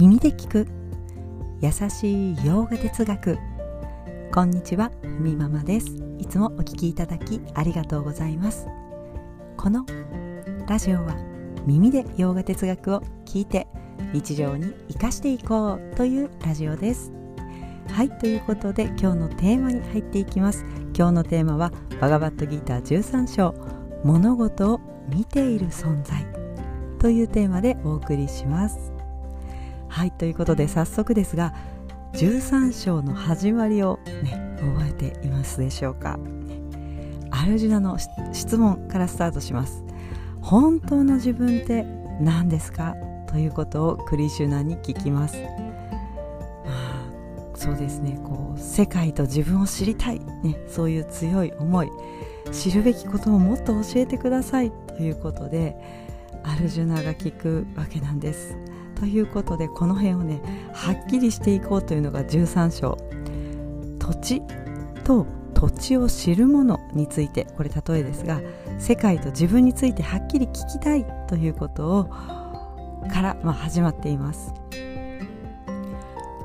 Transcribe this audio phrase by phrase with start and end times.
[0.00, 0.66] 耳で聞く。
[1.60, 3.38] 優しい洋画哲学。
[4.32, 5.88] こんにちはみママです。
[6.18, 8.66] いつもお聞きいただきありがとうございます。
[9.58, 9.84] この
[10.66, 11.14] ラジオは
[11.66, 13.66] 耳で洋画哲学を聞いて
[14.14, 17.12] 日常に生かしていこうというラジオです。
[17.90, 20.64] はいということで今日のテーマに入っていきます。
[20.96, 23.54] 今日のテーマはバガバットギター13章
[24.02, 26.26] 物事を見ている存在
[26.98, 28.89] というテーマでお送りします。
[29.90, 31.52] はいということで早速ですが
[32.14, 36.18] 13章の始まりをね覚えていますでしょうか、
[37.30, 37.98] アルジュナの
[38.32, 39.84] 質問からスタートします。
[40.40, 41.84] 本当の自分って
[42.20, 42.94] 何ですか？
[43.26, 45.50] ということをクリシュナに聞きます、ま
[46.66, 48.18] あ、そうですね。
[48.24, 51.90] こう世界と自分を知りたい、ね、そういう強い思い。
[52.52, 54.70] 知るべきことをもっと教えてください。
[54.70, 55.76] ということで
[56.42, 58.56] アルジュナが聞くわけなんです。
[59.00, 60.42] ということでこの辺をね
[60.74, 62.98] はっきりしていこうというのが13章。
[63.98, 64.42] 土地
[65.04, 68.40] と土地を知るものについてこれ例えですが
[68.78, 72.04] 世界と自分についてはっきり聞きたいということを
[73.10, 74.52] から、まあ、始まっています。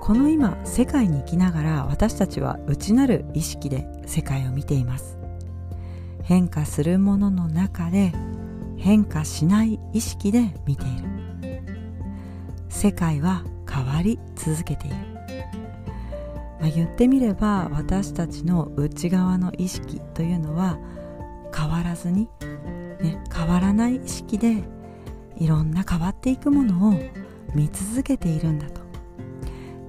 [0.00, 5.18] この今世界に生きながら私たちは内なる意識で世界を見ています。
[6.24, 8.12] 変化するものの中で
[8.76, 11.19] 変化しない意識で見ている。
[12.70, 14.96] 世界は変わり続けている、
[16.60, 20.78] まあ、言ってみれば私たちの内側の意識というのは
[21.54, 22.28] 変わらずに、
[23.00, 24.62] ね、変わらない意識で
[25.36, 26.94] いろんな変わっていくものを
[27.54, 28.80] 見続けているんだと。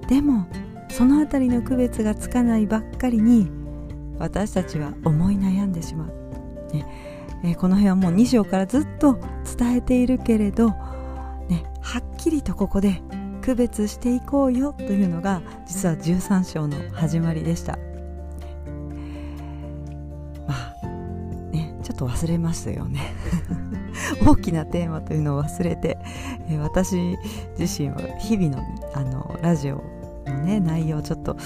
[0.08, 0.46] でも
[0.90, 3.48] その辺りの区別がつかないばっかりに
[4.18, 6.08] 私たちは思い悩んでしまう、
[6.74, 6.86] ね
[7.44, 9.18] えー、この辺はもう2章からずっと
[9.58, 10.74] 伝えているけれど
[11.82, 13.02] はっきりとここで
[13.42, 17.76] 区別していこうよというのが実は13章の始まりでした。
[20.46, 20.86] まあ
[21.50, 23.12] ねちょっと忘れましたよね。
[24.24, 25.98] 大きなテーマというのを忘れて、
[26.48, 27.18] え私
[27.58, 28.62] 自身は日々の
[28.94, 29.82] あのラジオ
[30.26, 31.36] のね内容ちょっと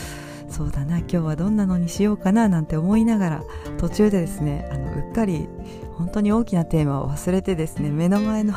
[0.48, 3.44] そうだな今日はどんなのにしようかななんて思いながら
[3.78, 5.48] 途中でですねあのうっかり
[5.96, 8.54] 本当に大きなテーマを忘れてですね目の前の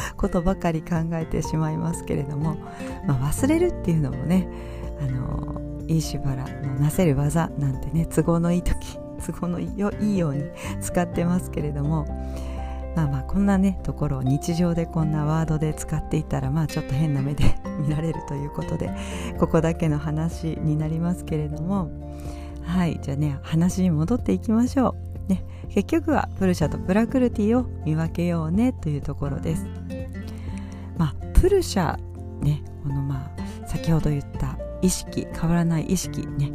[0.16, 2.56] ことばかり考えてしまいますけれども、
[3.06, 4.48] まあ、忘れるっていうのもね
[5.00, 9.78] あのいいしばらのなせる技なんてね都合のいい時 都合のいい
[10.18, 10.44] ように
[10.80, 12.06] 使ってますけれども
[12.96, 17.56] まあまあこんなねところを日常でこんなワードで使っていたらまあちょっと変な目で
[17.86, 18.90] 見られるということで
[19.38, 21.90] ここだけの話になりますけれども
[22.62, 25.04] はいじゃあね話に戻っていきましょう。
[25.28, 29.66] ね、結局はプルシャとプラクルティを見分けようねというところです。
[30.96, 31.96] まあ、プルシャ
[32.40, 36.52] ねこのまあ先ほど言った意識変わらない意識ね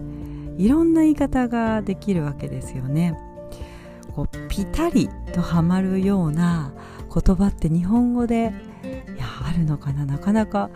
[0.57, 3.17] いろんな言い方ができるわけですよね。
[4.13, 6.73] こうピタリとはまるような
[7.13, 10.69] 言葉って日本語でいやあるのかななかなか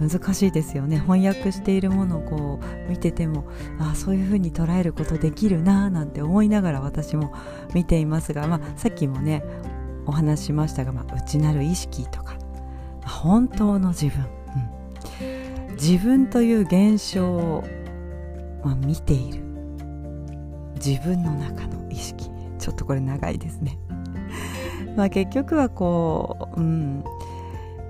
[0.00, 3.46] 難しいですよね翻訳しているものをこう見てても
[3.78, 7.34] あそういうふうに捉えることできるななんて思いながら私も
[7.74, 9.44] 見ていますが、まあ、さっきもね
[10.06, 12.39] お話ししましたが、まあ、内なる意識とか
[13.04, 14.26] 本当の自分、
[15.70, 17.64] うん、自分という現象を、
[18.64, 19.42] まあ、見ている。
[20.84, 22.30] 自分の中の意識。
[22.58, 23.78] ちょっとこれ長いですね。
[24.96, 27.04] まあ結局はこう、うん、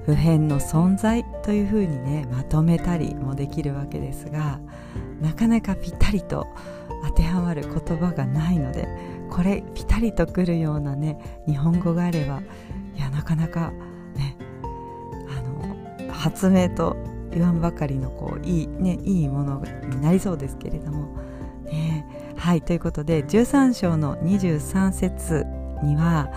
[0.07, 4.61] 普遍の存在というふうにねまとめたりもできるわけですが
[5.21, 6.47] なかなかぴったりと
[7.07, 8.89] 当てはまる言葉がないので
[9.31, 12.41] これぴたりとくるようなね日本語があれば
[12.97, 13.73] いやなかなか
[16.21, 16.97] 発明と
[17.33, 21.17] 言わんばかりのこういい,、ね、いいものになりそうですけれども、
[21.65, 25.47] ね、はいということで13章の23節
[25.83, 26.31] には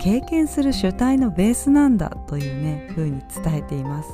[0.00, 4.10] 経験する主体のベースなんだというね風に伝えています、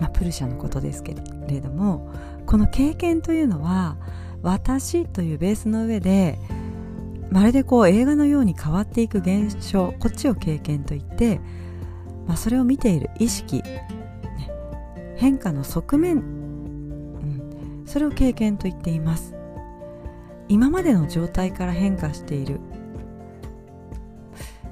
[0.00, 1.14] まあ、プルシャのことですけ
[1.46, 2.12] れども
[2.44, 3.96] この経験というのは
[4.42, 6.38] 私というベースの上で
[7.30, 11.40] まるでこう映画のように変わっていく現象こっちを経験といって、
[12.30, 13.84] まあ、それを見ている意識、ね、
[15.16, 19.34] 変化の側面、うん、それを経験と言っています。
[20.48, 22.60] 今までの状態から変化している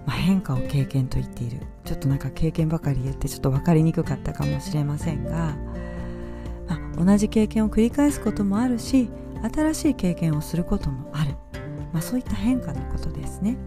[0.06, 1.58] まあ、変化を経験と言っている。
[1.84, 5.56] ちょっとなんか経験ばかり言ってちょっと分かりにくかったかもしれませんが、
[6.69, 9.10] まあ、同じ経験を繰り返すこともあるし
[9.52, 11.32] 新しい経験をすることもある、
[11.93, 13.58] まあ、そういった変化のことですね。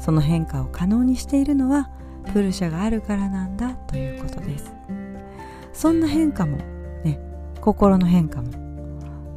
[0.00, 1.90] その変化を可能にしているのは
[2.32, 4.72] プルシャがあるからなんだということです。
[5.72, 6.58] そんな変化も
[7.04, 7.18] ね
[7.60, 8.50] 心の変化も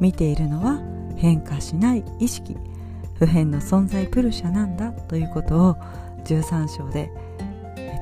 [0.00, 0.80] 見ているのは
[1.16, 2.56] 変化しない意識
[3.18, 5.76] 普遍の存在プルシャなんだということを
[6.24, 7.10] 13章で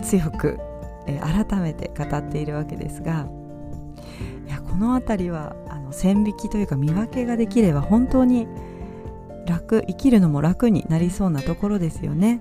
[0.03, 0.59] 強く
[1.05, 3.27] 改めて語っているわけですが
[4.49, 8.49] いやこの辺りはあの線引きというか見分けができれば本当に
[9.47, 12.41] 楽生きるのも楽になりそうなところですよね、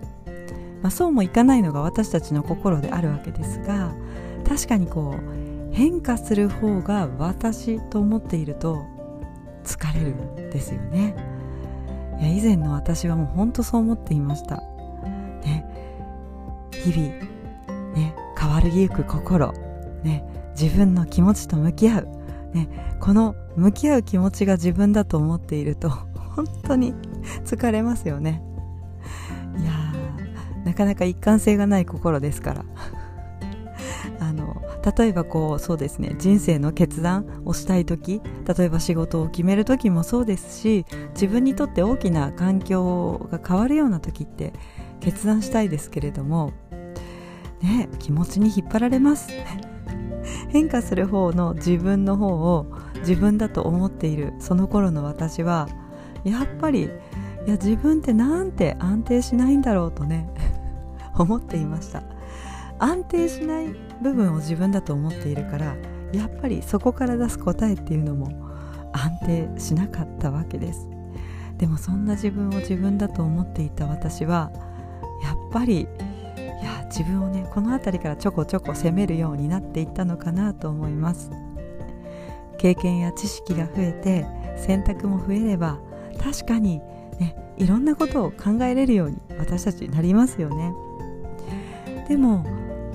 [0.82, 3.94] まあ、そうもいかないのが私たちの心であるわけですが
[4.48, 8.84] 確かにこう変化する方が私と思っていると
[9.64, 11.16] 疲れるんですよね。
[12.20, 14.58] いや以前の私はもう本当そう思っていました。
[15.46, 15.66] ね。
[16.72, 19.54] 日々ね変わりゆく心
[20.04, 20.26] ね
[20.60, 22.08] 自分の気持ちと向き合う。
[22.54, 22.68] ね
[23.00, 26.94] この向き合う気持ちが自分だと思っていると本当に
[27.46, 28.44] 疲れますよね。
[29.58, 29.91] いや
[30.82, 32.66] かなか一貫性がない心ですから。
[34.20, 34.62] あの
[34.98, 36.16] 例えばこうそうですね。
[36.18, 38.22] 人生の決断をしたい時
[38.58, 44.54] 例えば仕事を決める時もそうですし自分にとって大きな環境が変わるような時って
[45.00, 46.54] 決断したいですけれども
[47.62, 49.30] ね気持ちに引っ張られます。
[50.50, 52.68] 変化する方の自分の方を
[53.00, 55.68] 自分だと思っているその頃の私は
[56.24, 56.90] やっぱり
[57.48, 60.30] いや自分ってなんて安定しないんだろうとね
[61.22, 62.04] 思っていました。
[62.80, 63.68] 安定しない
[64.02, 65.76] 部分を自分だと思っているから
[66.14, 68.32] やっぱりそこから出す答えっていうのも
[68.92, 70.88] 安定しなかったわけです。
[71.58, 74.52] でもそんな自分を自分だと思っていた私は
[75.24, 75.86] やっぱりい
[76.64, 81.30] や自分をねこの辺りからちょこちょこ責めるようになっていったのかなと思います。
[82.58, 84.26] 経験や知識が増えて
[84.58, 85.80] 選択も増えれば
[86.20, 86.80] 確かに
[87.20, 90.74] ねいろんなことを考えれるように私たちなりますよね。
[92.12, 92.46] でも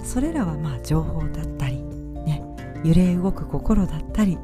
[0.04, 1.80] それらはまあ情報だったり、
[2.26, 2.42] ね、
[2.84, 4.36] 揺れ動く心だったり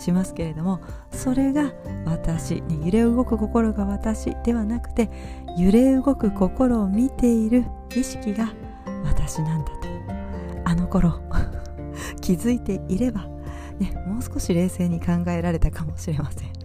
[0.00, 0.80] しますけれども
[1.12, 1.72] それが
[2.04, 5.10] 私、ね、揺れ動く心が私ではなくて
[5.56, 8.52] 揺れ動く心を見ている意識が
[9.04, 9.86] 私なんだと。
[10.64, 11.20] あの頃
[12.20, 13.28] 気づいていれば、
[13.78, 16.55] ね、もう少し冷静に考えられたかもしれません。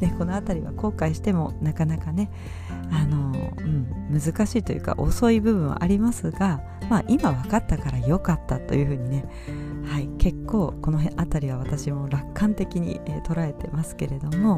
[0.00, 2.30] ね、この辺りは後悔してもなかなかね
[2.92, 9.24] あの、うん、難しいというか遅い部分はありますが、まあ、今分かったから良かったというふうにね、
[9.86, 14.56] はい、結構この辺辺りは私も楽観的に、えー、捉えてますけれども、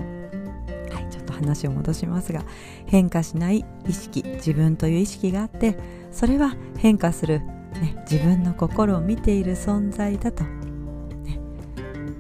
[0.93, 2.45] はい、ちょっと話を戻しますが
[2.87, 5.77] 変化しない意識自分という意識があって
[6.13, 11.41] それは変化する、ね、自分の心を見ている存在だと、ね。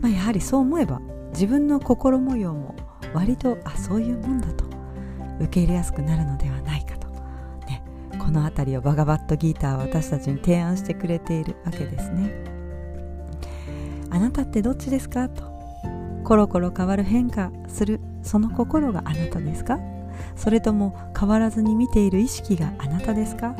[0.00, 1.00] まあ、やはりそう思えば
[1.32, 2.74] 自分の心模様も
[3.12, 4.64] 割とあそういうもんだと。
[5.40, 7.08] 受け入れやすくなるのではないかと、
[7.66, 7.82] ね、
[8.18, 12.30] この辺りをバガバットギーターは私たちに提案してくれているわけですね。
[14.10, 15.30] あなたってどっちですか？
[15.30, 15.44] と。
[16.24, 19.78] コロコロ変わる変化するその心があなたですか？
[20.36, 23.54] それとも変わらずに見ている意識があなたですか、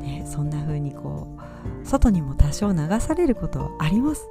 [0.00, 1.28] ね、そんな風にこ
[1.82, 4.26] う外にも多少流されることはあります。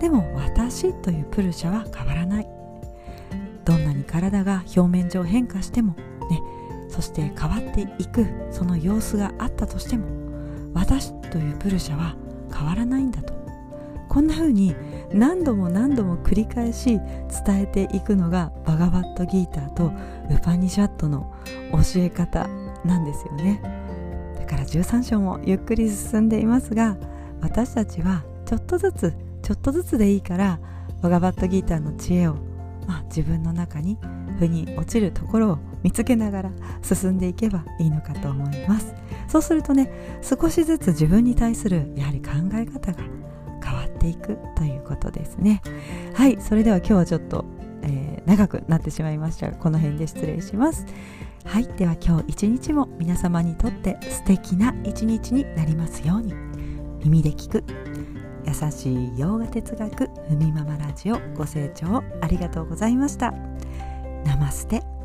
[0.00, 2.48] でも私というプルシャは変わらない。
[3.64, 5.92] どんなに体が表面上変化しても
[6.30, 6.40] ね
[6.88, 10.06] そして変わっていくその様子があったとしても
[10.72, 12.16] 私というプルシャは
[12.50, 13.36] 変わらないんだと。
[14.08, 14.74] こんな風に
[15.12, 16.98] 何度も何度も繰り返し
[17.46, 19.92] 伝えていくのがバガバットギーターと
[20.30, 21.30] ウパニシャットの
[21.72, 22.48] 教え方
[22.86, 23.60] なんですよね。
[24.38, 26.96] だから13章もゆっくり進んでいますが
[27.42, 29.14] 私たちはちょっとずつ
[29.48, 30.60] ちょっとずつでいいから
[31.00, 32.34] バガバットギーターの知恵を、
[32.86, 33.96] まあ、自分の中に
[34.38, 36.50] 腑に落ちるところを見つけながら
[36.82, 38.94] 進んでいけばいいのかと思います。
[39.26, 39.90] そうするとね
[40.20, 42.98] 少しずつ自分に対するやはり考え方が
[43.64, 45.62] 変わっていくということですね。
[46.12, 47.46] はいそれでは今日はちょっと、
[47.84, 50.84] えー、長くなってしまいましたがこの辺で失礼します。
[51.46, 56.34] はいでは今日一日も皆様にとって素敵な一日になりますように。
[57.02, 57.64] 耳で聞く。
[58.46, 63.32] 優しい洋画哲学ふみママラジオご清聴ありがとうございました。
[64.24, 64.97] ナマステ。